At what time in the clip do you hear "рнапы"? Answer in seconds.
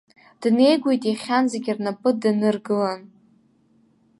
1.75-2.11